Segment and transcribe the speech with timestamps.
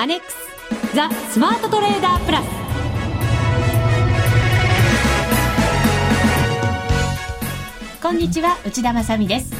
[0.00, 0.34] アネックス
[0.96, 2.46] ザ・スマートトレーダープラス。
[8.02, 9.52] こんにちは内田まさです。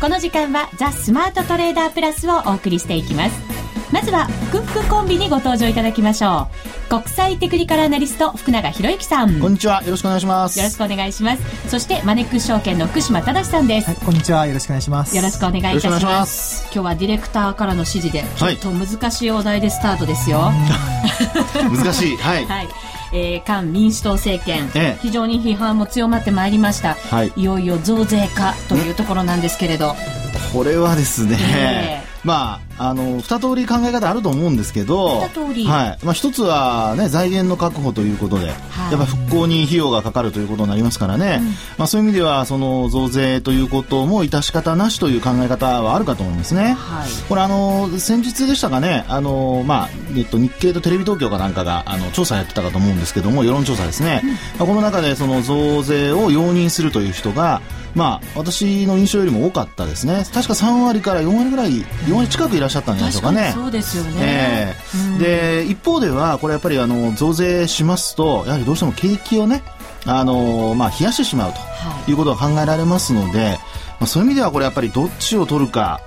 [0.00, 3.45] この時間はザ・スマートトレーダープラスをお送りしていきます。
[3.92, 6.48] まずはふくふくコンビにご登場いただきましょ
[6.86, 6.88] う。
[6.88, 9.40] 国際テクニカルアナリスト福永博之さん。
[9.40, 9.82] こんにちは。
[9.84, 10.58] よろしくお願いします。
[10.58, 11.68] よろしくお願いします。
[11.68, 14.46] そしてマネックス証券の福島正さんです、はい、こんにちは。
[14.46, 15.16] よろしくお願いします。
[15.16, 16.64] よろしくお願いいたします。
[16.64, 20.52] 今日はディレクターからの指示でちょっと難しいお題でスタートですよ、は
[21.72, 22.16] い、難しい。
[22.18, 22.68] はい、はい。
[23.12, 29.94] えー、菅民主党政権、ええ、非常に批判も強まってまいりました、はい、いよいよ増税かというところなんですけれど。
[30.52, 35.20] これはですね、 えーまあ、あの二通り考え方あると思うんですけど、
[35.64, 36.04] はい。
[36.04, 41.46] まあ、一つは、ね、財源の確保ということで、はい、やっぱ復興に費用がかかるということになりますからね、うん、
[41.78, 46.74] まあ、そういう意味ではその増税ということも致し方なしという考え方はあるかと思いますね。
[46.74, 49.04] はい、これあの先日でしたかね。
[49.08, 54.22] あの、まあえっと、日経とテレビ東京かなんかがあの調査やってたかと思うんですけども世論調査ですね、
[54.60, 57.60] うん、この中でその増税を容認するという人が
[57.96, 60.24] まあ、私の印象よりも多かったですね。
[60.34, 63.52] 確か3割から4割ぐらい、4割近くいらっしゃったんじゃないでしょうかね。
[63.54, 64.12] そうですよね。
[64.18, 69.62] えー、で、一方では、これやっぱりあの、増税しますと、やはりどうしても景気をね、
[70.06, 71.52] あのまあ、冷やしてしまう
[72.04, 73.58] ということが考えられますので、はい、ま
[74.02, 76.00] あ、そういう意味ではこれやっぱりどっちを取るか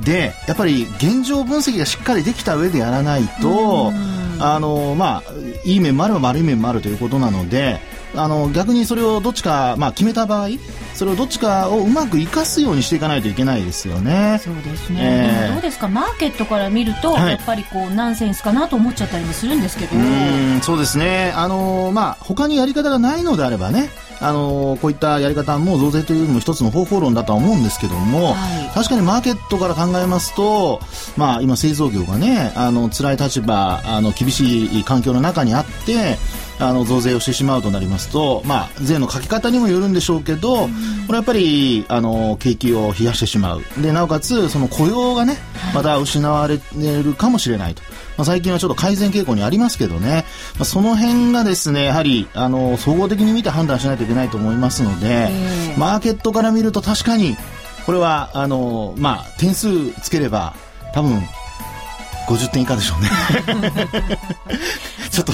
[0.00, 3.92] でやっぱり現状分析がしっかりできた上でやらないと
[4.40, 5.22] あの、まあ、
[5.64, 7.80] いい面もあれば悪い面もあるということなので
[8.16, 10.48] あの逆にそれをどっちか、まあ、決めた場合
[10.94, 14.40] それをどっちかをうまく生かすようにしていかないといけないですよね。
[14.42, 15.88] そうですね、えー、どうですか？
[15.88, 19.96] マーケットから見ると、はい、やっぱりこうナンセンスかなと思っちゃったりもするんですけど。
[19.96, 21.32] うんそうですね。
[21.34, 23.90] あの、まあ、他にやり方がないのであればね
[24.20, 30.80] あのこういったやり方も増税というのも一つの方法論だとは思うんですけども、はい、確かにマーケットから考えますと、
[31.16, 36.16] まあ、今製造業がねあの辛い立場あの厳しい環境の中にあって
[36.58, 40.68] あの増税をしてしまうとなりますと、まあ、税のかけ方にもよるんでしょうけど、こ
[41.08, 43.62] れやっぱりあの景気を冷やしてしまう。
[43.80, 45.36] でなおかつその雇用がね
[45.74, 46.60] また失われ
[47.02, 47.82] るかもしれないと。
[48.16, 55.30] まあ、最近はちょっと改善傾向にありますけどね、まあ、その辺がですねやはりあの総合的に見て判断しないといけないと思いますので、
[55.76, 57.36] マーケットから見ると確かに
[57.86, 60.54] これはあの、まあ、点数つければ
[60.94, 61.20] 多分
[62.26, 63.08] 50点以下でしょうね。
[65.10, 65.32] ちょっと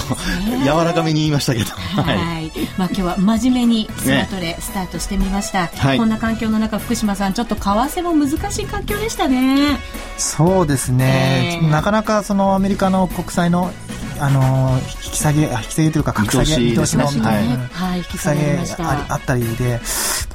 [0.62, 9.78] 柔らかめに言いましたけど、はい、まあ、今日は真面目にスマトレスタートしてみました、ね、こんな環境の中福島さんちょっと為替も難しい環境でしたね。
[10.18, 13.72] そうですね、えー、なかなかそのアメリカの国債の
[14.20, 17.16] あの引き下げ引き下げというか格下げ見通しの、はい。
[17.72, 19.80] はい、引き下げあったりで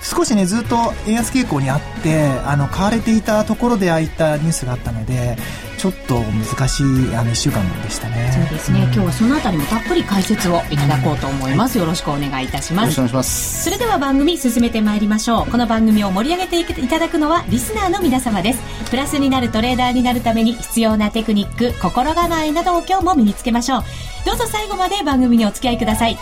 [0.01, 5.37] 少しねずっと円安傾向にあってあの買われていたところでああいったニュースがあったので
[5.85, 6.85] ちょっと難しい
[7.15, 8.31] あの1週間でしたね。
[8.33, 12.85] そうですね、うん、今日はそのあたりもたっぷり解説をいただこうと思います、うん、よろしくお願いいたします。
[12.85, 13.63] よろしくお願いします。
[13.65, 15.51] それでは番組進めてまいりましょう。
[15.51, 18.89] この番組を盛り上げていただくのはリスナーの皆様です。
[18.89, 23.83] プラスになるトレーダーになるために必要なテクニック心構えなどを今日も身につけましょう。
[24.25, 26.17] どうぞ最後まで番組にお付き合いください。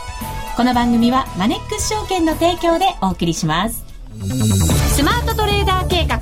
[0.57, 3.85] この番組はマネックス証券の提供でお送りします。
[4.93, 6.17] スマートトレーダー計画。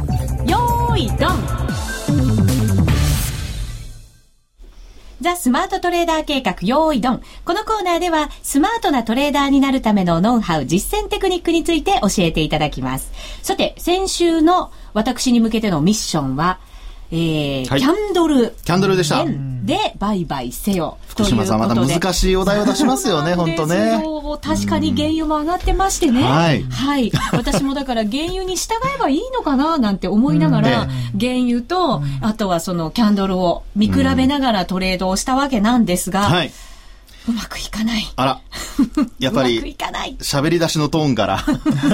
[0.45, 1.90] よーいドン
[5.21, 7.21] ザ・スマートトレーダー計画、用意ドン。
[7.45, 13.11] このコーナーでは、スマートなトレーダーになるためのノウハウ、実践テクニックについて教えていただきます。
[13.43, 16.59] さて、先週の私に向けてのミッションは、
[17.11, 18.55] えー、はい、キャンドル。
[18.65, 19.23] キャンドルでした。
[19.61, 20.97] で、売買せよ。
[21.07, 24.01] 福島さん、また難しいお題を出しますよね、本当ね。
[24.41, 26.23] 確かに原油も上がってましてね。
[26.23, 26.63] はい。
[26.63, 27.11] はい。
[27.31, 30.87] 私もだから原油に従えばいいのかな、なんて思いながら、
[31.19, 36.51] 原油と、あとはそのキャンドルを見比べながらトレードをしたわけなんですが、はい。
[37.27, 38.03] うまくいかない。
[38.15, 38.41] あら。
[39.19, 39.75] やっぱり、
[40.19, 41.45] 喋り出しのトーンから、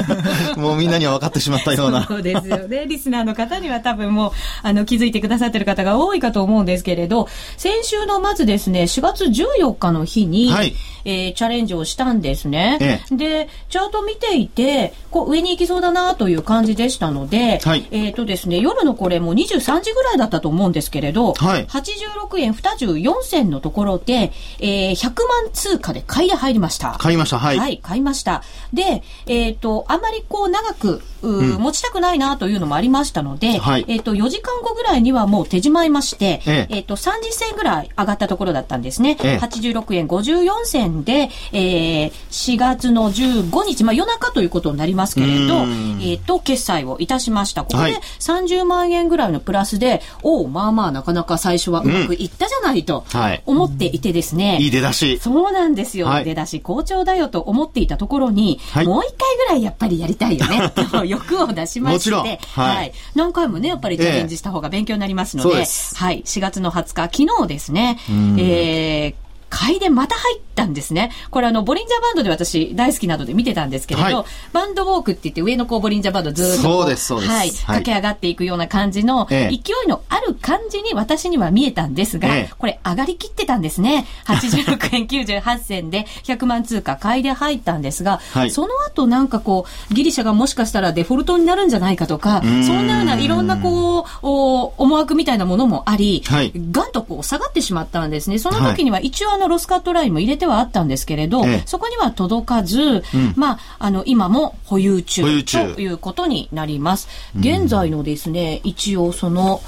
[0.56, 2.06] もうみんなには分かってしまったような。
[2.06, 2.86] そうですよね。
[2.88, 4.32] リスナーの方には多分もう、
[4.64, 10.74] あの、気づいてくださってる方が多いかと思うんですけれど、先週のまずですね、4月14日の日に、はい、
[11.04, 12.78] えー、チャレンジをしたんですね。
[12.80, 26.96] ええ、で、チャート見ていて、こう、上に行きそうだなという感じでしたので、はい、えっ、ー、とですね、夜のこれも23時ぐらいだったと思うんですけれど、はい、86円24銭のところで、えー、100万通貨で買いで入りました。
[27.00, 27.58] 買いました、はい。
[27.58, 28.44] はい、買いました。
[28.74, 39.18] で、えっ、ー、と、あまりこう長くうん、持ちたくないなというのもありましたので、はい、えっ、ー、と、4時間後ぐらいにはもう手じまいまして、えっ、ー、と、30銭ぐらい上がったところだったんですね。
[39.24, 45.66] ええ、86円54銭で、えー、4月の15日、まあ夜中ということになりますけれど、
[46.02, 47.64] えっ、と、決済をいたしました。
[47.64, 53.06] ここで30万円ぐらいのプラスで、はい、おお、まあまあなかなか最初はうまくいったじゃないと
[53.46, 54.46] 思っていてですね。
[54.46, 55.20] うんはい、いい出だし。
[55.20, 56.08] そうなんですよ。
[56.08, 56.62] はい、出だし。
[56.62, 62.94] 好調だよと思っていたところに、もう一回ぐらいやっぱりやりたいよね、と 欲を出しまして、はい、はい。
[63.16, 66.24] 何回もね、やっぱりチャレンジした方が勉強になりますので、えー、はい。
[66.24, 68.00] 4月の20日、昨日ですね、
[68.38, 71.12] えー、買いでまた入ったんですね。
[71.32, 77.32] これあの、ボリンジャーバンドで私大好きなので見てたんですけれど、はい、バンドウォークって言って上のこうボリンジャーバンドずっとそうです、そうです。
[77.32, 77.52] はい。
[77.52, 84.06] 駆け上がっていくような感じの、勢いのある感じに私には見えたんですが、ええ、これ上がりきってたんですね。
[84.26, 98.40] 86円98銭で100万通貨買いで入ったんですが、はい、その後なんかこう、ギリシャがもしかしたらデフォルトになるんじゃないかとか、そんなようないろんなこう、お思惑みたいなものもあり、はい、ガンとこう下がってしまったんですね。
[98.40, 107.08] その時には一応あのロスカットラインも入れてはあったんですけれど、ええ、そこには届かず、うん、まあ、あの、今も保有中ということになります。
[107.40, 109.62] 現在のですね、一応その、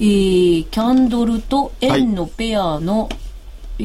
[0.00, 3.08] えー、キャンドルと円のペアの、は
[3.78, 3.84] い、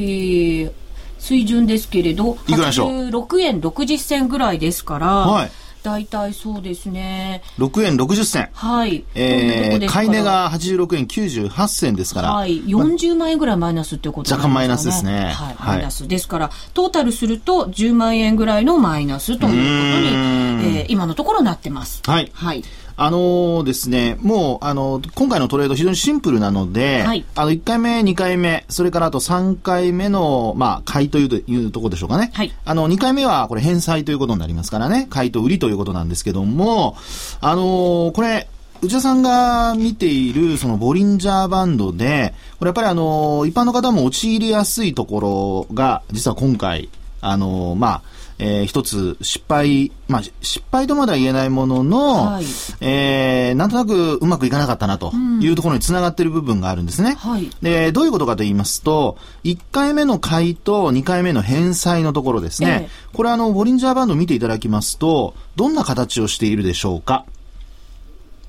[0.68, 0.72] ー、
[1.18, 5.50] 水準ですけれど、86円60銭ぐらいですから、はい
[5.84, 7.42] 大体そうですね。
[7.58, 8.48] 6円60銭。
[8.54, 9.04] はい。
[9.14, 12.32] えー、買い値が86円98銭ですから。
[12.32, 12.62] はい。
[12.64, 14.38] 40万円ぐらいマイナスっていうことですね。
[14.38, 15.34] 若干マイナスですね。
[15.36, 15.56] はい。
[15.62, 16.08] マイナス。
[16.08, 22.02] ですから、トータルすると10万円ぐらいのマイナスということに、えー、今のところなってます。
[22.04, 22.30] はい。
[22.34, 22.64] はい。
[22.96, 32.30] あのー、ですね、もう、あの、今回のトレード非常にシンプルなので、はい、あの、1回目、2回目、それからあと3回目の、まあ、買いといういうところでしょうかね。
[32.34, 36.96] はい、あの、2回目はこれ返済ということになりますからね、買いと売りということなんですけども、
[37.40, 38.48] あのー、これ、
[38.80, 46.90] 内田さんが見ているそのボリンジャーバンドで、これやっぱりあの、一般の方も陥りやすいところが、実は今回、
[47.20, 48.02] あの、まあ、
[48.38, 52.44] えー、一つ失敗、まあ、失敗とまでは言えないものの、はい、
[52.80, 57.14] えー、なんとなくうまくいかなかったなというところにつながっている部分があるんですね。
[57.18, 62.88] はい、で、どういうことかと言いますと、1回目の買いと2回目の返済のところですね。
[62.90, 67.24] えー、これあの、ボリンジャーバンド見ていただきますと、どんな形をしているでしょうか？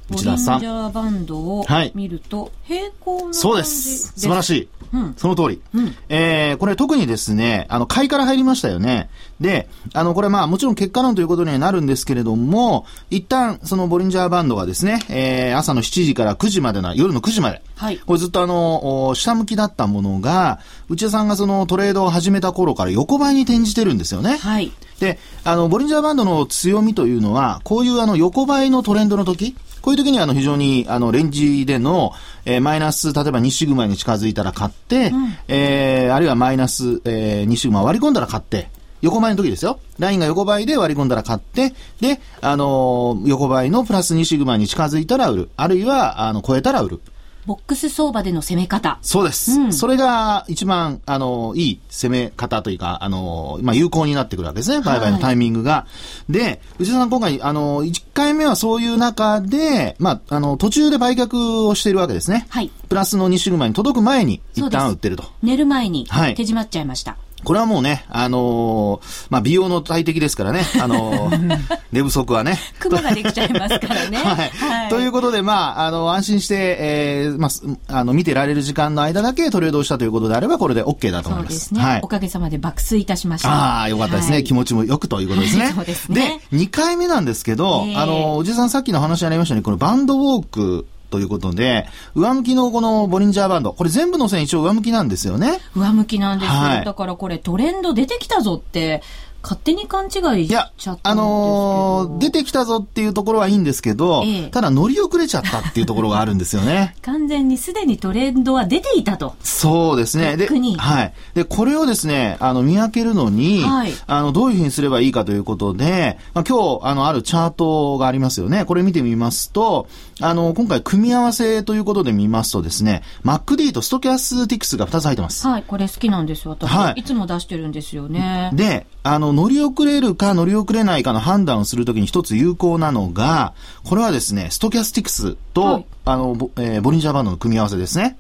[0.10, 4.14] ボリンジャーバンドを見ると、平行なそうです。
[4.14, 4.70] 素晴らしい。
[4.94, 5.62] うん、その通り。
[5.74, 9.10] うん、えー、これ特にですね、あの、買いから入りましたよね。
[9.42, 17.62] で、あの、これまあもちろん結果論ということにはなるんですけれども、一旦そのボリンジャーバンドがですね、えー、朝の7時から9時までの、夜の9時まで。
[17.76, 17.98] はい。
[17.98, 24.38] これずっとあの、下向きだったものが、内田さんがそのトレードを始めた頃から横ばいに転じてるんですよね。
[24.38, 24.72] はい。
[25.00, 29.56] で、あの、ボリンジャーバンドの強みというのは、こういうあの横ばいのトレンドの時、
[29.86, 32.12] こういう時にあの非常にあのレンジでの、
[32.44, 38.68] えー、マイナス、例えば2シグマに近づいたら買って、うん、えー、あるいはマイナス、えー、2シグマ割り込んだら買って、
[39.04, 39.80] 横ばいの時ですよ。
[40.00, 45.50] ラインが横ばいで割り込んだら買って、で、あのー、横ばいのプラス2シグマに近づいたら売る。
[45.56, 47.02] あるいは、あの、超えたら売る。
[47.46, 48.98] ボックス相場での攻め方。
[49.02, 49.52] そうです。
[49.60, 54.82] うん、それが一番、あの、いい攻め方というか、あの、まあ、有効になってくるわけですね。
[54.82, 55.72] 売買のタイミングが。
[55.72, 55.88] は
[56.30, 62.48] い、で、内田さん今回、あの、1回目はそういう中で、まあ、あの、途中で売却をしているわけですね。
[62.50, 62.72] はい。
[62.90, 65.26] プラスの2シグマに届く前に、一旦売ってると。
[65.44, 66.12] 寝る前に、手
[66.44, 67.18] 締まっちゃいました。
[67.46, 71.58] これはもうね、あのー、まあ、美容の大敵ですからね、あのー、
[71.94, 72.60] 寝不足はね。
[72.80, 74.18] 雲ができちゃいますからね。
[74.26, 74.50] はい。
[74.50, 77.50] はい、ということで、まあ、あの、安心して、えー、ま
[77.90, 81.54] あ、あの、見てられる時間の間だけトレードをしたということであれば、これで OK だと思います。
[81.54, 81.82] そうですね。
[81.82, 83.50] はい、おかげさまで爆睡いたしました。
[83.50, 85.72] ああ、よかったですね、はい、気持ちもよくということですね。
[85.76, 86.42] そうですね。
[86.52, 95.60] で、2回目なんですけど、えー、あの、おじさんさっきの話にありましたように、このバンドウォーク、ということで、上向きのこのボリンジャーバンド、これ全部の線一応上向きなんですよね。
[95.76, 96.54] 上向きなんですよ。
[96.54, 99.02] はい、だからこれトレンド出てきたぞって
[99.46, 100.08] 勝手に勘違
[100.42, 106.96] いしちゃったあのー、出てきたぞっていうところはいいんですけど、ええ、ただ乗り遅れちゃったっていうところがあるんですよね。
[107.04, 109.36] 完全にすでにトレンドは出ていたと。
[109.44, 110.36] そうですね。
[110.36, 111.14] で、はい。
[111.36, 118.66] で、これをですね、あの、見分けるのに、はい、あの、どういうふうにすればいいかということで、まあ、今日、あの、あるチャートがありますよね。
[118.66, 119.88] これ見てみますと、
[120.22, 125.46] あの、今回組み合わせということで見ますとですね、MacD とストキャスティクスが2つ入ってます。
[125.48, 126.68] はい、これ好きなんです私。
[126.68, 127.02] はい。
[127.02, 128.50] いつも出してるんですよね。
[128.54, 138.18] で、あの、乗り遅れるか乗り遅れないかの判断をするときに一つ有効なのが、これはですね、ストキャスティクスと、はい、あの、えー、ボリンジャーバンドの組み合わせですね。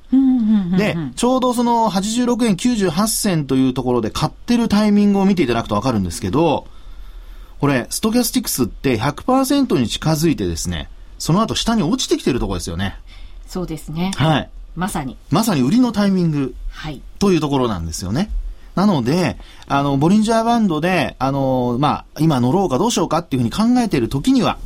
[0.77, 6.67] で、ちょうどその86円98銭というところで買ってるタイミングを見ていただくとわかるんですけど、
[7.60, 13.00] これ、ストキャスティクスって100%に近づいてですね、その後下に落ちてきてるところですよね。
[13.48, 14.12] そうですね。
[14.17, 14.50] はい。
[14.75, 15.17] まさに。
[15.31, 16.55] まさに売りのタイミング。
[16.69, 17.01] はい。
[17.19, 18.29] というところなんですよね。
[18.75, 24.58] なので、あの、ボリンジャーバンドで、あの、まあ、今乗ろうかどうしようかっていうふうに考えている時には、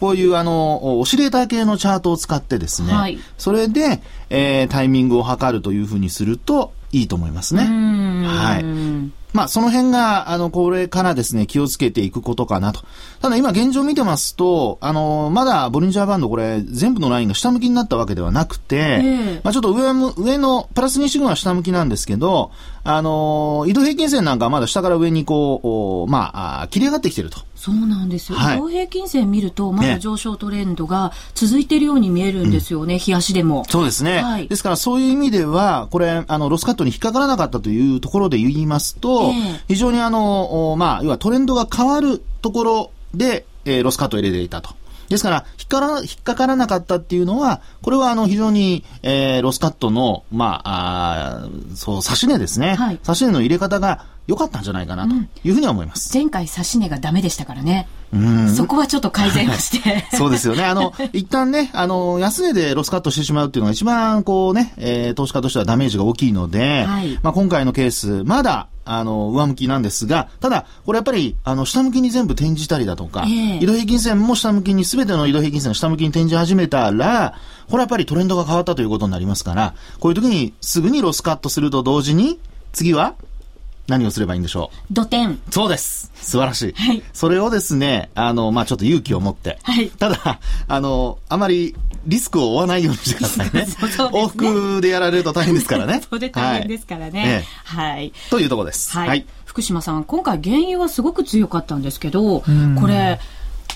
[0.00, 7.62] こういうあの、オシレーター系のチャートを使ってですね、はい、それで、えー、タイミングを測るというふうにするといいと思いますね。
[7.62, 9.18] はい。
[9.34, 12.80] まあ、その辺が、あの、これからですね、気をつけていくことかなと。
[13.20, 22.52] ただ今現状見てますと、あの、まだボリンジャーバンドこれ、全部のラインが下向きになったわけではなくて、えー、まあちょっと上上の、プラス2シグマは下向きなんですけど、
[22.84, 27.40] あの、移動平均線なんかはまだ下から上にこう、まあ、切り上がってきてると。
[27.58, 28.38] そうなんですよ。
[28.38, 33.64] はい、平均線見ると、まだ上昇トレンドが続いているように見えるんですよね、ね日足でも。
[33.68, 34.22] そうですね。
[34.22, 44.70] はい、ですからそういう意味では、これ、あの、ロスカットに引っかからなかったというところで言いますと、えー、非常にあの、まあ、要はトレンドが変わるところで、えー、ロスカットを入れていたと。
[45.08, 52.76] ですから、引っかから、引っかからなかったっていうのは、これはあの、非常に、えー、ロスカットの、まあ、あそう、差し値ですね。
[52.76, 53.00] はい。
[53.02, 56.16] 差し値の入れ方が良かったんじゃないかなというふうには思います。
[56.16, 57.88] うん、前回差し値がダメでしたからね。
[58.12, 60.04] うん、そこはちょっと改善をして。
[60.16, 60.64] そうですよね。
[60.64, 77.34] あの、 一旦ね、あの、安値でロスカットしてしまうっていうのが一番、こうね、えー、投資家としてはダメージが大きいので、はい、まあ今回のケース、まだ、あの、上向きなんですが、ただ、これやっぱり、あの、下向きに全部転じたりだとか、えー、移動平均線も下向きに、すべての移動平均線が下向きに転じ始めたら、
[77.66, 82.38] これはやっぱりトレンドが変わったということになりますから、こういう時にすぐにロスカットすると同時に、
[82.72, 83.14] 次は
[83.88, 84.92] 何をすればいいんでしょう？
[84.92, 85.40] 土点。
[85.50, 86.12] そうです。
[86.14, 86.72] 素晴らしい。
[86.74, 87.02] はい。
[87.12, 89.58] それをですね、あの、まあ、ちょっと勇気を持って。
[89.62, 89.88] はい。
[89.88, 91.74] ただ、あの、あまり
[92.06, 93.66] リスクを負わないようにしてくださいね。
[93.80, 96.02] そうそうね往復でやられると大変ですからね。
[96.08, 97.44] そうで大変ですからね。
[97.64, 97.94] はい。
[97.94, 98.92] はい、というところです。
[98.96, 99.08] はい。
[99.08, 102.40] はい、福島さん、今回原油はすごく強かったんですけど、
[102.78, 103.18] これ、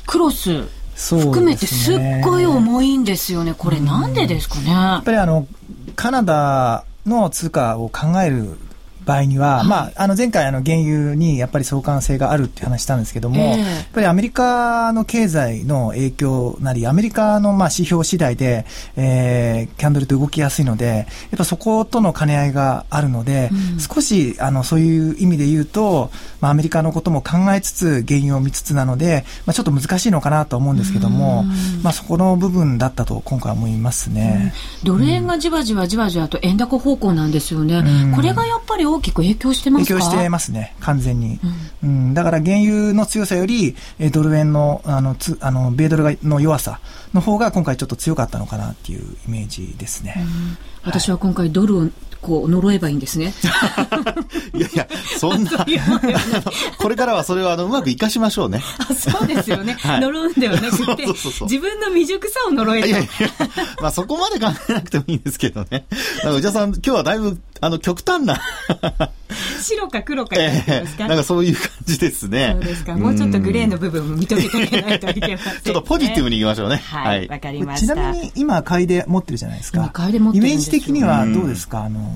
[0.07, 3.54] クロス、含めてすっごい重いんですよね。
[3.57, 4.71] これなんでですかね。
[4.71, 5.47] やっぱりあの、
[5.97, 8.59] カナダの通貨を考える
[9.05, 18.67] 場合には、はい、まあ、あの前回あの原油にやっぱり相関性があるって話したんですけども、えー、やっぱりアメリカの経済の影響なり、アメリカのまあ指標次第で、
[18.97, 21.03] えー、キャンドルと動きやすいので、や
[21.37, 31.45] っぱそことの兼ね合いがあるので、うん、少しあのそういう意味で言うと、まあ、アメリカのことも考えつつ、原油を見つつなので、まあ、ちょっと難しいのかなと思うんですけども、
[31.83, 34.53] まあ、そこの部分だったと今回思いますね。
[34.83, 37.77] うん、ドル円がじわじわじわじわと円高方向なんですよね。
[37.79, 41.39] うん、これがやっぱり大きく影響してます影響してますね、完全に。
[41.83, 46.81] うん、うん、だから原油の強さより、えドル円の、あの、つあの米ドルの弱さ
[47.15, 50.25] の方が今回ちょっと強かったのかなっていうイメージですね。
[50.85, 51.89] 私は今回ドルを
[52.23, 53.35] こう呪えばいいんですね。
[54.55, 55.67] いやいや、そんな、
[56.79, 58.63] これからはそれをあのうまく生かしましょうね。
[58.79, 59.77] あそうですよね。
[59.81, 62.89] はい、呪うんではなくて自分の未熟さを呪える。
[62.89, 63.09] いやいや、
[63.81, 65.85] まあそこまで考えなくてもいいんですけどね。
[66.25, 68.40] 内田さん、今日はだいぶ、あの、極端な
[69.62, 72.50] 白か黒かえー、なんかそういう感じですね。
[72.54, 72.95] そうですか。
[72.97, 76.78] もうちょっとグレーの部分も認めてあげないといけません、ね、ちょっとポジティブにいきましょうね。
[76.78, 77.28] はい。
[77.28, 77.95] わ、はい、かりました。
[77.95, 79.90] ちなみに今買いで持ってるじゃないですか。
[79.92, 82.12] 買いで持ってるイメージ的にはどうですか、あの、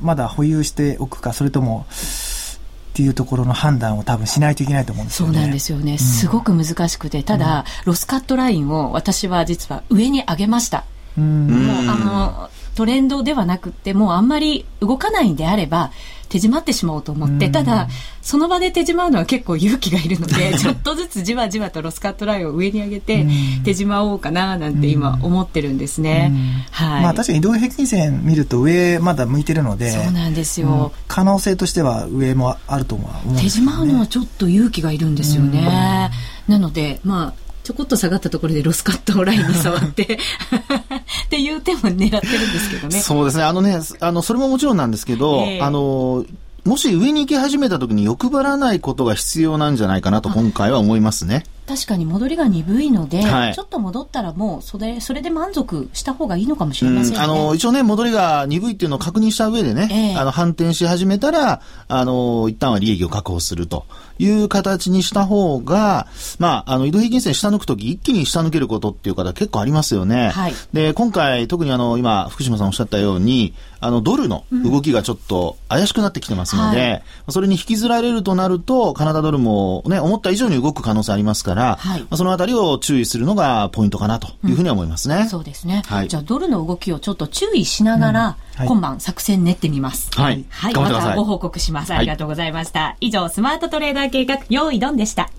[0.00, 5.34] まだ保有しておくか、それとも、っていうところの判断を多分しないといけないと思うんですよね。
[5.34, 5.98] そうなんですよね。
[5.98, 10.86] すごく難しくて、ただ、ロスカットラインを私は実は上に上げました。
[11.16, 15.90] もう、あの、トレンドではなくて、もうあんまり動かないんであれば、
[16.28, 17.88] 手締まってしまおうと思って、ただ、
[18.20, 23.26] その場で手締まうのは結構勇気がいるので、 ちょっとずつじわじわとロスカットラインを上に上げて、
[23.64, 26.32] 手締まおうかななんて今思ってるんですね。
[26.70, 27.02] はい。
[27.02, 30.92] まあ確かに移動平均線見ると上まだ向いてるので、そうなんですよ。
[31.08, 36.10] 可能性としては上もあると思う、ね、手締まうのはちょっと勇気がいるんですよね。
[36.48, 43.00] なので、まあ、ちょこっと下がったところでロスカットラインに触って っていう手も狙ってるんですけどね。
[43.00, 43.42] そうですね。
[43.42, 46.24] あのね、あの、それももちろんなんですけど、えー、あの、
[46.64, 51.44] もし上に行き始めた時に欲張らないことが必要なんじゃないかなと今回は思いますね。
[51.66, 57.18] 確かに戻りが鈍いので、はい、ちょっと戻ったらもうそれそれで満足した方がいいのかもしれませんね。
[57.18, 63.84] あの一応ね戻りが鈍いっていうのを確認した上でね、えー、あの反転し始めたらあの一旦は利益を確保すると
[64.18, 66.06] いう形にした方が、
[66.38, 70.30] まああの移動平均線下抜くとき一気に下抜けることっていう方結構ありますよね。
[70.30, 85.16] はい、で今回特にあの今福島さんおっしゃったようにあのドルの動きがちょっと怪しくなってきてますので、うんはい、それに引きずられるとなるとカナダドルもね思った以上に動く可能性ありますから、はい、そのあたりを注意するのがポイントかなというふうに思いますね。
[85.16, 85.82] うん、そうですね。
[85.86, 90.10] はい、じゃあドルの動きをちょっと注意しながら、うん、今晩作戦練ってみます。
[90.14, 90.44] はい。
[90.50, 90.74] はい。
[90.74, 91.94] またご報告します。
[91.94, 92.96] ありがとうございました。
[93.00, 95.30] 以上、スマートトレーダー計画、用意ドンでした。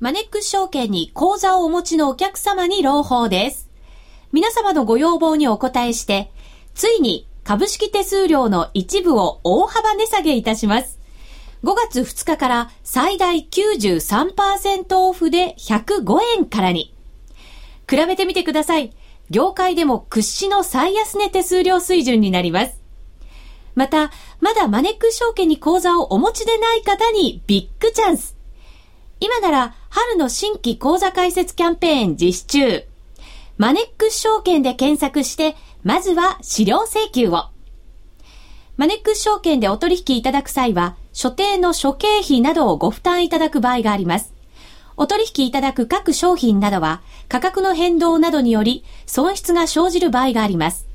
[0.00, 3.68] マネックス証券に口座をお持ちのお客様に朗報です。
[4.32, 6.30] 皆様のご要望にお答えして、
[6.74, 10.99] ついに株式手数料の一部を大幅値下げいたします。
[11.62, 16.94] 5月2日から最大93%オフで105円からに。
[17.88, 18.92] 比べてみてください。
[19.30, 22.80] 業界でも屈指の最安値手数料水準になります。
[23.74, 28.36] また、まだマネックス証券に口座をお持ちでない方にビッグチャンス。
[29.20, 32.84] 今なら春の新規口座開設キャンペーン実施中。
[33.58, 37.50] マネックス証券で検索して、まずは資料請求を。
[38.78, 44.32] マネックス証券でお取引いただく際は、所定の諸経費などをご負担いただく場合があります。
[44.96, 50.86] お取引いただく各商品などは、価格の変動などにより損失が生じる場合があります。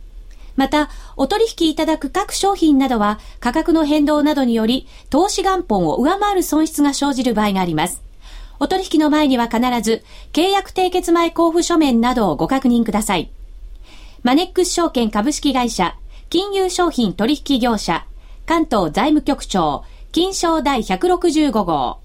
[0.55, 8.01] また、お取引いただく各商品などは、価格の変動などにより、投資元本を上回る損失が生じる場合があります。
[8.59, 13.31] お取引の前には必ず、契約締結前交付書面などをご確認ください。
[14.23, 15.95] マネックス証券株式会社、
[16.29, 18.05] 金融商品取引業者、
[18.45, 19.83] 関東財務局長、
[20.15, 21.99] 金賞第165号。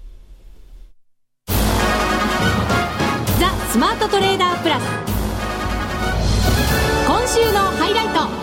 [1.47, 1.53] ザ・
[3.71, 4.83] スマートトレーダープラス。
[7.07, 8.40] 今週のハイライト。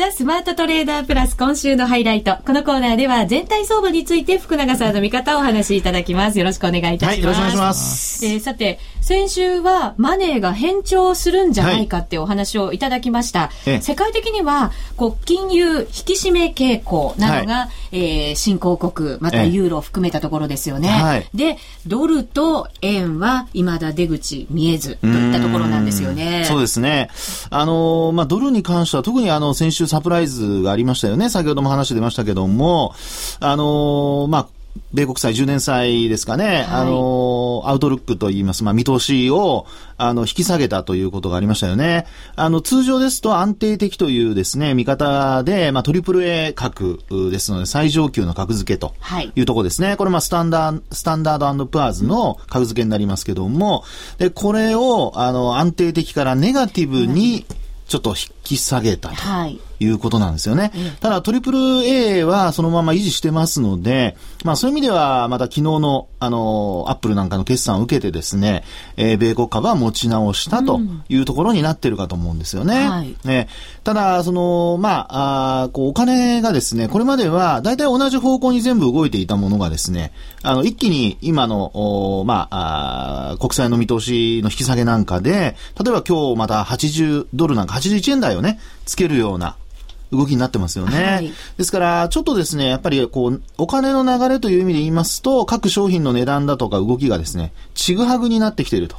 [0.00, 2.38] ザ・スマートトレーダープラス今週のハイライト。
[2.46, 6.38] このコーナーでは全体相場について福永さんの見方をお話しいただきます。
[6.38, 7.12] よろしくお願いいたします。
[7.12, 8.24] はい、よろしくお願いします。
[8.24, 13.50] えー、さて、先週はマネーが変調するんじゃないかってお話をいただきました。
[13.66, 20.88] はい、世界的には、こう、金融引き締め傾向などが、はい、えー、新興国、またユーロを含めたところですよね。
[20.88, 26.46] はい、で、ドルと円は未だ出口見えずといったところなんですよね。
[26.46, 27.10] そうですね。
[27.50, 31.28] あの、まあ、ドルに関しては特にあの、先週サプライズがありましたよね。
[31.28, 32.94] 先ほども話出ましたけども、
[33.40, 34.48] あのー、まあ、
[34.92, 39.66] 米国債10年債ですかね、はい、あの、アウトルックといいます、まあ、見通しを、
[39.96, 42.06] あの、引き下げたということがありましたよね。
[42.36, 46.98] あの、通常ですと安定的というですね、見方で、まあ、トリプル A 格
[47.30, 48.94] ですので、最上級の格付けと
[49.34, 49.88] いうところですね。
[49.88, 53.84] はい、これ、まあ、スタンダー、スタンダードプアーズの格付けになりますけども、
[54.18, 57.44] で、これを、あの、安定的からネガティブに、
[57.86, 58.16] ちょっと引
[58.50, 59.14] き下げたと。
[59.16, 60.72] はいいうことなんですよね。
[61.00, 68.62] ただ、トリプル A はそのまま維持してますので、まあそういう意味では、また昨日の、あの、アップルなんかの決算を受けてですね、
[68.96, 72.76] えー、米国株は持ち直したというところになってるかと思うんですよね。
[72.76, 73.48] うんはい、ね
[73.82, 81.70] ただ、その、まあ、あこう、お金がですね、これまでは大体同じ方向に全部動いていたものがですね、あの、一気に今の、
[82.20, 89.56] おまああ、国債の見通しの引き下げなんかで、例えば今日また80ドルなんか81円台をね、つけるような、
[90.12, 91.04] 動きになってますよね。
[91.04, 98.96] はい、ですから、ちょっとですね、やっぱりこう、お金の流れという意味で言いますと、各商品の値段だとか動きがですね、ちぐはぐになってきていると。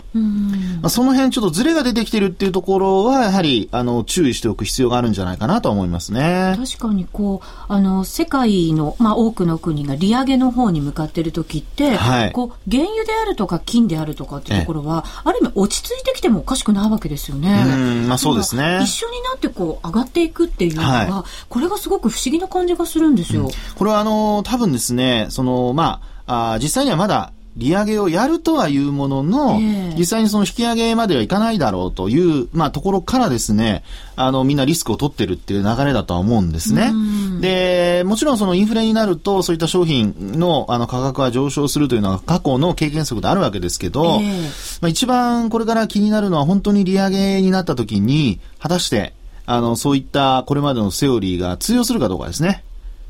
[0.82, 6.56] まあ、その辺ちょっとズレが出てきてるっていうところは、やはり、あの、注意しておく必要があるんじゃないかなと思いますね。
[6.58, 17.63] 確かにこう、あの、世界の、まあ、多くの国が利上げの方に向かっている時って、はい、こう、原油であるとか金であるとかっていうところは、ある意味落ち着いてきてもおかしくないわけですよね。
[17.67, 17.69] う
[18.06, 18.80] ん、まあそうですね。
[18.84, 23.44] 一緒になってこう、上がっていくっていうのは、はい、これがすごく不思議な感じがするんですよ。
[23.44, 33.84] うん、これはあの、多分ですね、その、まあ、あ実際にはまだ利上げをやるとはいうものの、えー、実際にその引き上げまではいかないだろうという、まあ、ところからですね、
[34.16, 36.94] あの、みんなリスクを取ってるっていう流れだとは思うんですね。
[37.42, 44.44] で、もちろんそのインフレになると、そういった商品のあの価格は上昇するというのは過去の経験則であるわけですけど、えー、
[44.82, 49.14] まあ、一番これから気になるのは本当に利上げになった時に、果たして、
[49.45, 52.63] あの、そういったこれまでのセオリーが通用するかどうかですね。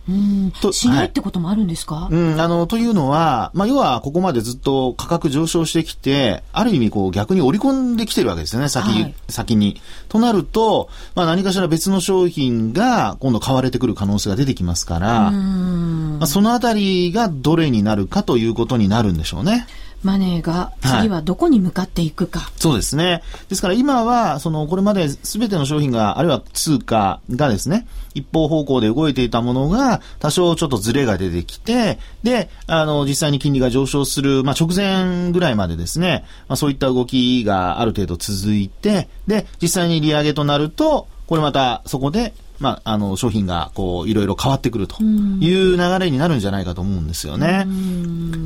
[0.10, 9.80] うん、としないってこともあるんですか、はい、うん、あの、というのは、まあ、要はここまでずっと価格上昇してきて、ある意味こう逆に織り込んできてるわけですよね、先、はい、先に。
[10.10, 19.68] となると、まあ、何かしら別の商品が今度買われてくる可能性が出てきますから、まあ、そのあたりがどれになるかということになるんでしょうね。
[20.04, 22.40] マネーが次はどこに向かっていくか。
[22.40, 23.22] はい、そうですね。
[23.50, 47.66] ですから今は、その、これまで全ての商品が、あるいは通貨がですね、一方方向で動いていたものが、多少ちょっとズレが出てきて、で、あの、実際に金利が上昇する、まあ、直前ぐらいまでですね、まあ、そういった動きがある程度続いて、で、実際に利上げとなると、これまたそこでまあ、あの、商品が、こう、いろいろ変わってくるという流れになるんじゃないかと思うんですよね。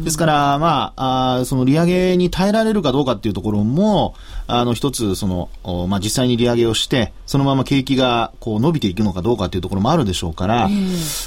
[0.03, 4.15] ですから、まあ、あその利上げに耐えられるかどうかっていうところも、
[4.47, 5.49] あの、一つ、その、
[5.87, 10.69] まあ、実際に利上げをして、そのまま景気が、こう、伸びていくのかどうかっていうところもあるでしょうから、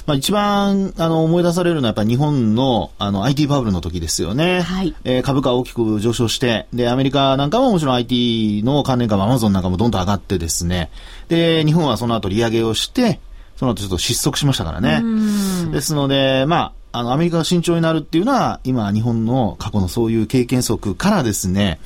[0.06, 4.62] まあ、一番、あの、思い出されるのはやっぱり日本の、あの、IT バブルの時ですよね。
[4.62, 4.94] はい。
[5.04, 10.90] えー、株価大きく上昇して、で、アメリカなんかももちろん IT の関連株、アマゾンなんかもどんどん上がってですね、
[11.28, 13.20] で、日本はその後利上げをして、
[13.56, 15.02] その後ちょっと失速しましたからね。
[15.72, 21.80] ですので、まあ、あの、アメリカが慎重になるっていうのは、今、日本の過去のそういう経験則からですね、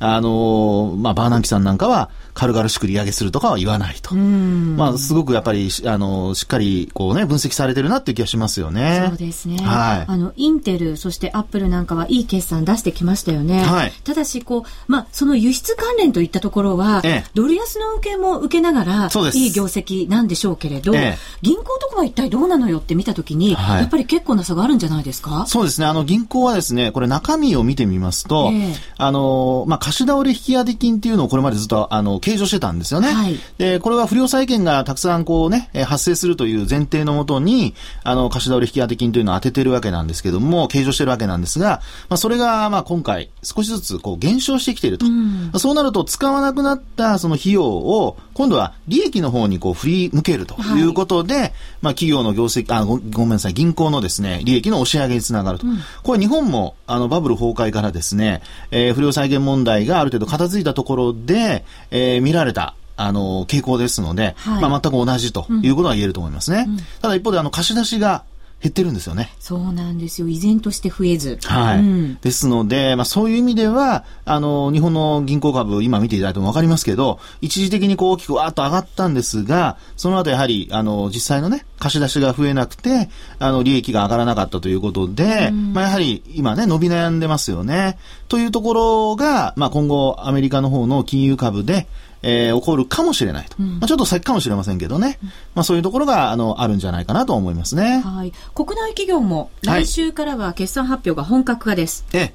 [0.00, 4.14] あのまあ、バーナンキさんなんかは、軽々しく利上げするとかは言わないと。
[4.14, 9.06] まあ、すごくやっぱり、あの、しっかり、こうね、分析されてるなっていう気がしますよね。
[9.08, 9.58] そうですね。
[9.58, 10.04] はい。
[10.06, 13.64] あの、インテル、そしてアップルなんかはいい決算出してきましたよね。
[13.64, 13.92] はい。
[14.04, 19.38] ただし、こう、まあ、その輸出関連といったところは、ええ、ドル安の受けも受けながら、そうです。
[19.38, 25.44] いい業績なんでしょうけれど、ええ、銀行とかは一体どうなのよって見たときに、はい、やっぱり結構な差があるんじゃないですか？
[25.48, 25.86] そうですね。
[25.88, 33.08] あの、銀行はですね、これ中身を見てみますと、え、あの、まあ、貸し倒れ引き当て金っていうのをこれまでずっと、あの、計上してたんですよね。
[33.08, 33.14] ね。
[33.14, 45.06] はい、で、これは不良債権がたくさんこうね、発生するという前提のもとに、あの、貸し倒れ引き当て金というのを当ててるわけなんですけども、計上してるわけなんですが、まあ、それが、まあ、今回、少しずつこう減少してきていると。
[45.06, 50.82] うん、そうなると、使わなくなったその費用を、今度は利益の方にこう振り向けるとい。
[50.82, 55.66] うことで、はい、まあ、企業の業績、あご、ごめんなさい、銀行のですね、利益の押し上げにつながると。
[55.66, 66.66] うん、これ日本も、あの、バブル崩壊からですね、えー、不良債権問題がある程度片付いたところで、えー、見られた、あの、傾向ですので、はい、まあ、全く同じということは言えると思いますね。
[66.68, 68.24] うん、ただ一方で、あの、貸し出しが
[68.60, 69.32] 減ってるんですよね。
[69.38, 70.28] そうなんですよ。
[70.28, 71.38] 依然として増えず。
[71.44, 71.78] はい。
[71.78, 87.96] うん、ですので、まあそういう意味では、あの、日本の銀行株、今見ていただいてもわかりますけど、一時的にこう大きくわーっと上がったんですが、その後やはり、あの、実際のね、貸し出しが増えなくて、あの、利益が上がらなかったということで、うん、まあやはり今ね、伸び悩んでますよね。
[88.26, 91.86] というところが、まあ今後、アメリカの方の金融株で、
[92.22, 93.56] えー、起こるかもしれないと。
[93.60, 95.18] うん、まあ、ちょっと先かもしれませんけどね。
[95.22, 98.02] うん、まあ、そういうところが、あの、あるんじゃないかなと思いますね。
[98.04, 98.32] はい。
[98.54, 102.04] 国内企業も、来週からは決算発表が本格化です。
[102.12, 102.34] はい、え、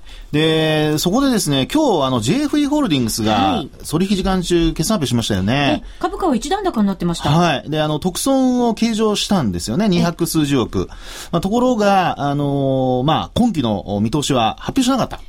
[0.91, 5.83] で、そこでですね、今日、あの、JFE ホールディングスが、取引時間中、決算発表しましたよね。
[5.99, 7.29] 株価は一段高になってました。
[7.29, 7.69] はい。
[7.69, 9.85] で、あの、特損を計上したんですよね。
[9.85, 10.89] 200数十億。
[11.31, 15.19] まあ、ところが、あのー、まあ、今期の見通しは発表しなかった。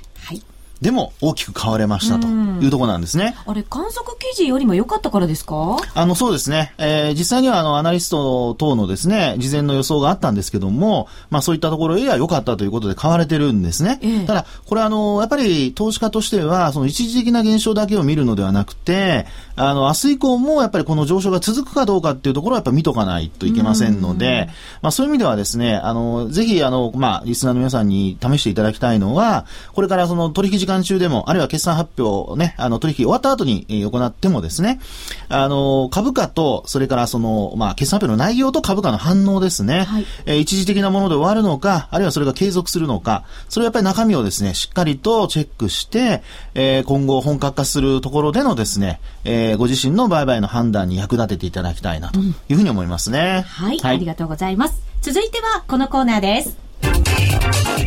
[0.85, 3.35] でも大きく変われましたというところなんですね。
[3.47, 5.79] あれ、観測記事よりも良かったからですか？
[5.95, 6.75] あの、そうですね。
[6.77, 13.99] えー、実際にはあの、アナリスト等のですね、事前の予想があったんですけども、まあそういったところよりは良かったということで買われてるんですね。
[14.03, 24.49] ええ、ただ、これあの、やっぱり投資家としては、その一時的な現象だけを見るのではなくて、あの、明日以降もやっぱりこの上昇が続くかどうかっていうところはやっぱ見とかないといけませんので、
[24.83, 34.81] まあそういう意味ではですね、あの、ぜひあの、まあ、リスナーの皆さんに試していただきたいのは、これからその取引時間中でも、あるいは決算発表をね、あの、取引終わった後に行ってもですね、
[35.29, 46.23] あの、株価と、それからその、まあ、決算発表の内容と株価の反応ですね、はい、え一時的なもので終わるのか、あるいはそれが継続するのか、それはやっぱり中身をですね、しっかりとチェックして、
[46.55, 53.45] えー、今後本格化するところでのですね、えー、ご自身の売買の判断に役立てていただきたいなというふうに思いますね。
[53.61, 54.81] うん、はい、はい、ありがとうございます。
[55.03, 56.57] 続いてはこのコーナーです。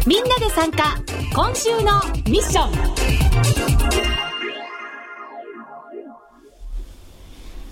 [0.06, 0.98] みんなで参加。
[1.34, 2.98] 今週のミッション。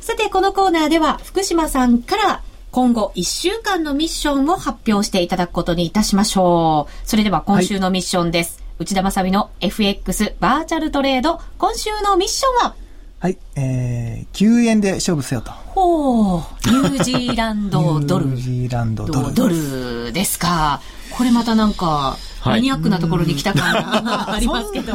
[0.02, 7.08] さてこのコーナーでは福島さんから今後1週間のミッションを発表していただくことにいたしましょう。
[7.08, 11.40] それでは今週のミッションです、はい、内田まさの FX バーチャルトレード。
[11.58, 12.76] 今週のミッションは
[13.20, 15.52] はい、えー、9円で勝負せよと。
[15.52, 18.26] ほう、ニュージーランドドル。
[18.28, 19.34] ニュージーランドドル。
[19.34, 20.82] ドルですか。
[21.12, 23.74] これまたなんか、マニアックなところに来た感
[24.04, 24.94] が ありますけど。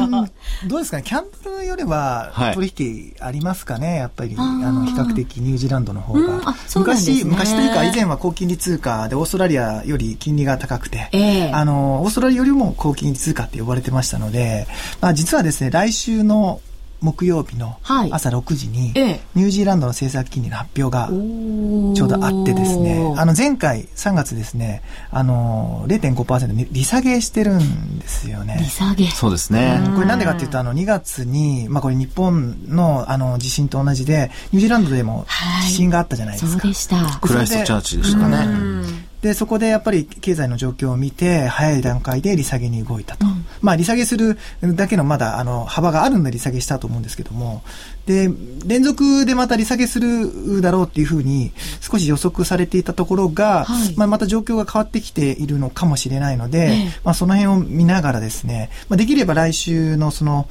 [0.67, 6.55] どうですかね、キャンプルよりは取引ありますかね、やっぱり、あの、比較的ニュージーランドの方が。
[6.75, 14.67] 昔、昔というか以前は高金利通貨でオーストラリアより金利が高くて、えー、あの、オーストラリアよりも高金利通貨って呼ばれてましたので、
[15.01, 16.61] まあ実はですね、来週の
[17.01, 18.93] 木曜日の朝6時に、
[19.35, 28.57] ニュージーランドの政策金利の発表がちょうどあってですね、あの前回3月ですね、あの0.5%利下げしてるんですよね。
[28.59, 29.81] 利下げそうですね。
[29.95, 35.25] これなんでかっていうと、あの2月に、まあこれ日本のあの地震と同じで、ニュージーランドでも
[35.63, 36.51] 地震があったじゃないですか。
[36.61, 37.19] そうでした。
[37.19, 39.10] クライストチャーチでしたね。
[39.21, 43.25] で、そこでやっぱり経済の状況を見て、早い段階で利下げに動いたと。
[43.25, 47.61] うん、まあ、利下げするだけのまだ、あの、幅があるんで利下げしたと思うんですけども、
[48.05, 48.29] で、
[48.65, 60.47] 連続でまた利下げするだろうっていうふうに、少し予測されていたところが、はい、まあ、また状況が変わってきているのかもしれないので、ええ、まあ、その辺を見ながらですね、まあ、できれば来週のその、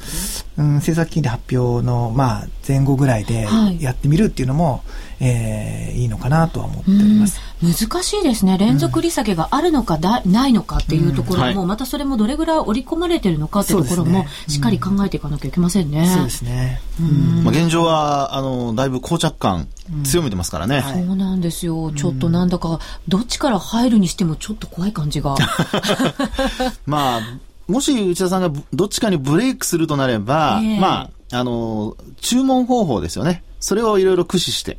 [0.58, 3.48] うん、政策金利発表の、まあ、前後ぐらいで
[3.80, 4.80] やってみるっていうのも、はい
[5.20, 7.40] えー、いいのかなとは思っております。
[7.62, 8.56] 難しいですね。
[8.56, 11.58] 連続利下げがあるのかだ、ないのかっていうところも、うん。
[11.58, 16.10] はい、またそれもどれぐらい織り込まれてるのかっていうところも、しっかり考えていかなきゃいけませんね。
[16.14, 16.80] そうですね。
[17.44, 19.68] まあ、現状は、あの、だいぶ膠着感
[20.04, 21.92] 強めてますからね、うんそうなんですよ。
[21.92, 25.36] ちょっとなんだか、どっちから入るにしてもちょっと怖い感じが。
[26.86, 27.20] まあ、
[27.66, 33.44] もし内田さんがどっちかにブレイクするとなれば、えー、まあ、あの、注文方法ですよね。
[33.60, 34.78] それをいろいろ駆使して。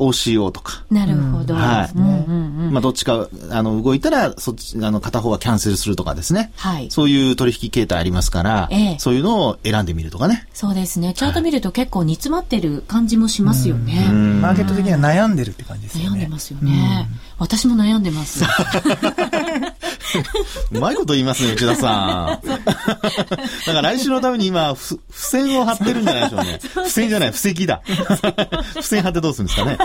[0.00, 0.84] OCO とか。
[0.90, 1.54] なるほど。
[1.54, 1.98] はい。
[1.98, 6.52] まあ、どっちか、あの、動いたら、そっち、あの、片方はキャンセルするとかですね。
[6.56, 6.90] はい。
[6.90, 10.46] そういう取引形態ありますから、ええ、そういうのを選んでみるとかね。
[10.52, 11.14] そうですね。
[11.14, 14.08] チャート見ると結構煮詰まってる感じもしますよね。
[14.40, 16.04] マーケット的には悩んでるって感じですね。
[16.06, 17.08] 悩んでますよね。
[17.38, 18.44] 私も悩んでます。
[20.72, 22.46] うまいこと言いますね、内田さん。
[22.46, 26.58] だから来週のために今、付箋を貼ってるんじゃないでしょうね。
[26.60, 27.82] 付箋じゃない、布石だ。
[28.74, 29.78] 付箋貼ってどうするんですかね。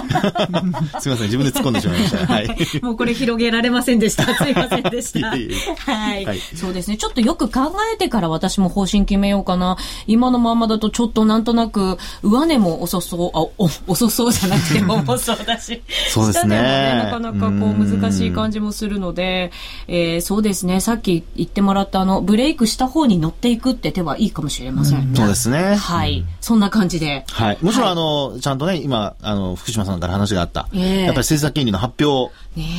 [0.99, 2.33] すみません、自分で突っ込んでしまいました。
[2.33, 2.57] はい。
[2.81, 4.23] もうこれ広げられませんでした。
[4.35, 5.29] すいませんでした。
[5.29, 6.39] はい、はい。
[6.55, 6.97] そうですね。
[6.97, 9.77] ちょっとよく考えてから私も方針決めようかな。
[10.07, 15.81] 今のままだとちょっとなんとなく、上値も遅そう、あ、お、遅そうじゃなくても重そうだし。
[16.09, 16.61] そうですね。
[16.61, 19.51] ねなかなかこう難しい感じもするので、
[19.87, 20.79] えー、そうですね。
[20.81, 25.17] さっき言ってもらったあの、ブレイクした方に乗っていくって手はいいかもしれませんね。
[25.17, 25.75] そうですね。
[25.75, 26.25] はい。
[26.41, 27.25] そんな感じで。
[27.29, 27.57] はい。
[27.61, 32.33] もちろん、あの、ちゃんとね、今、あの、福島さんから話があった、えー、やっぱり政策金利の発表、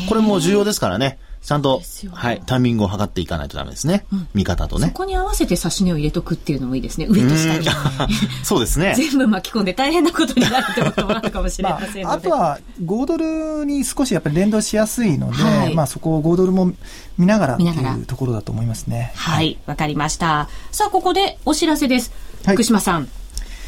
[0.08, 1.18] これも重要ですからね。
[1.46, 1.80] ちゃんと、
[2.12, 4.04] はい、タイミングを測っていかないとダメですね。
[4.12, 4.88] うん、見方とね。
[4.88, 7.06] そこに合わせて指し値を入れとくっていうのもいいですね。
[7.08, 7.68] 上と下に。
[8.42, 8.94] そうですね。
[8.96, 12.04] 全部巻き込んで大変なことになるってこともあるかもしれませんので。
[12.04, 16.72] まあ、あとは、5ドルに少しやっぱり連動しやすいので、はい、まあそこを5ドルも
[17.16, 19.12] 見ながらっていうところだと思いますね。
[19.14, 20.48] はい、わ、はい、かりました。
[20.72, 22.10] さあ、ここでお知らせです。
[22.44, 23.08] 福島さん。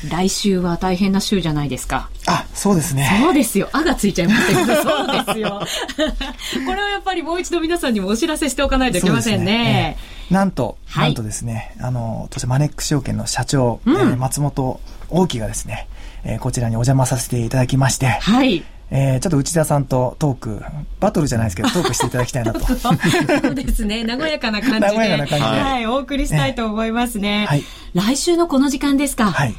[0.08, 2.08] 来週は大変な週じゃないですか。
[2.26, 3.08] あ、そうですね。
[3.22, 3.68] そうですよ。
[3.72, 5.62] あがついちゃいましたけど、そうですよ。
[6.66, 9.56] これはやっぱりもう一度皆さんにもお知らせしておかないといけませんね。
[9.56, 9.98] ね
[10.30, 14.80] なんと、はい、なんとですね、あの、としてマネックス証券の社長、うん、えー、松本
[15.10, 15.88] 大樹がですね、
[16.24, 18.64] えー、こちらにお邪魔させていただきまして、はい。
[18.90, 20.62] えー、ちょっと内田さんとトーク、
[20.98, 22.60] バトルじゃないですけど、 トークしていただきたいなと。
[22.60, 22.90] そ
[23.50, 24.04] うですね。
[24.18, 24.86] 和やかな感じで。
[24.86, 25.62] 和やかな感じで。
[25.62, 27.46] はい、お送りしたいと思いますね。
[27.48, 27.64] はい。
[27.94, 29.30] 来週のこの時間ですか。
[29.30, 29.54] はい。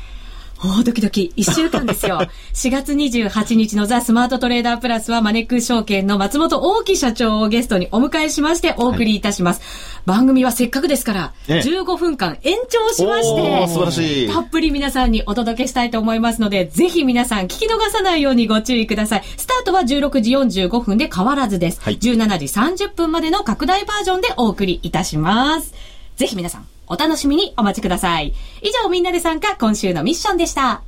[0.62, 1.32] おドキドキ。
[1.38, 2.20] 一週間ですよ。
[2.54, 9.62] 4月28日のザ・スマートトレーダープラスはマネックス証券の松本大木社長をゲストにお迎えしましてお送りいたします。
[9.62, 9.70] はい、
[10.06, 14.30] 番組はせっかくですから、15分間延長しまして、素晴らしい。
[14.30, 19.24] たっぷり皆さんにお届けしたいと思いますので、ぜひ皆さん聞き逃さないようにご注意ください。
[19.38, 21.80] スタートは16時45分で変わらずです。
[21.82, 25.74] はい、17時30分までの拡大バージョンでお送りいたします。
[26.18, 28.34] ぜひ皆さんお楽しみにお待ちください。
[28.64, 30.82] 以上、みんなで参加、今週のミッションでした。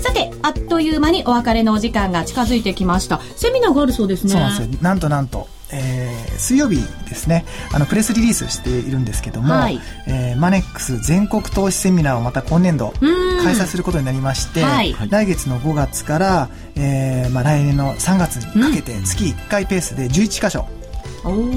[0.00, 3.20] さて、あっという間にお別れのお時間が近づいてきました。
[3.36, 4.32] セミナーがあるそうですね。
[4.32, 4.82] そうなんですよ。
[4.82, 5.53] なんとなんと。
[5.72, 6.76] えー、水曜日
[7.08, 7.44] ですね。
[7.72, 20.66] あのプレスリリースしているんですけども、はい、えー、マネックス全国投資セミナーをまた今年度開催することになりまして、はい、来月の5月から、えーまあ、来年の3月にかけて月1回ペースで11箇所、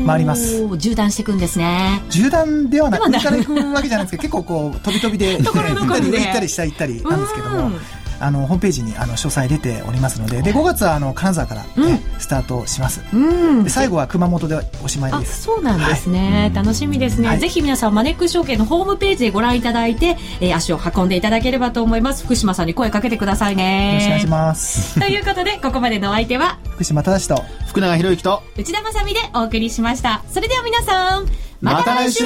[0.06, 0.68] 回ります。
[0.78, 2.02] 縦断していくんですね。
[2.10, 7.72] 縦断ではなく上から行くわけじゃないですけど結構こう飛び飛びで 行ったり下行ったりなんですけども
[8.20, 15.44] あのホームページにあの詳細出ておりますのでで5月はあの金沢から、ね、うん、スタートします、うん、で最後は熊本でおしまいです。
[15.44, 22.24] そうなんですね、はい、楽しみですね、はい、ぜひ皆さんマネックス証券のホームページでご覧いただいて、えー、足を運んでいただければと思います。
[22.26, 23.90] 福島さんに声かけてくださいね。
[23.90, 25.00] よろしくお願いします。
[25.00, 30.24] ということでここまでのお相手は福島正と福永博之と内田まさでお送りしました。
[30.32, 31.28] それでは皆さん
[31.62, 32.24] また来週。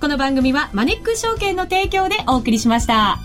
[0.00, 3.18] この番組はマネックス証券の提供でお送りしました。